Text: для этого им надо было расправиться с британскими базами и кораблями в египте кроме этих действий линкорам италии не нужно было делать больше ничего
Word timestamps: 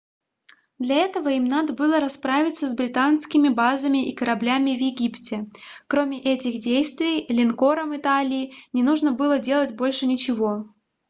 для 0.79 0.95
этого 0.95 1.29
им 1.29 1.45
надо 1.45 1.73
было 1.73 1.99
расправиться 1.99 2.67
с 2.67 2.73
британскими 2.73 3.49
базами 3.49 4.09
и 4.09 4.15
кораблями 4.15 4.75
в 4.75 4.81
египте 4.81 5.45
кроме 5.85 6.19
этих 6.19 6.59
действий 6.59 7.27
линкорам 7.29 7.95
италии 7.95 8.51
не 8.73 8.81
нужно 8.81 9.11
было 9.11 9.37
делать 9.37 9.75
больше 9.75 10.07
ничего 10.07 10.65